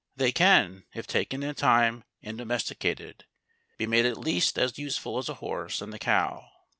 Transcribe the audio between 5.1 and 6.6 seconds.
as the horse and the cow.